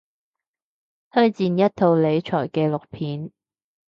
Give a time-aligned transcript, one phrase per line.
[1.11, 3.29] 推薦一套理財紀錄片